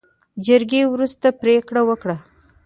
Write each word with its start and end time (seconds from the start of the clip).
جرګې 0.45 0.81
وروستۍ 0.91 1.29
پرېکړه 1.41 1.81
وکړه. 1.85 2.15